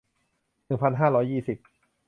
[0.65, 1.57] หนึ่งพันห้าร้อยยี่สิบ